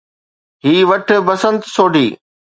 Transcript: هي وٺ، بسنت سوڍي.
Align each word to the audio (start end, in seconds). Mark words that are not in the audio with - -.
هي 0.63 0.75
وٺ، 0.89 1.07
بسنت 1.27 1.61
سوڍي. 1.75 2.07